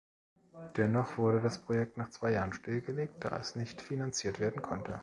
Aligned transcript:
Dennoch 0.77 1.19
wurde 1.19 1.41
das 1.41 1.59
Projekt 1.61 1.95
nach 1.95 2.09
zwei 2.09 2.31
Jahren 2.31 2.53
stillgelegt, 2.53 3.23
da 3.23 3.37
es 3.37 3.55
nicht 3.55 3.83
finanziert 3.83 4.39
werden 4.39 4.63
konnte. 4.63 4.99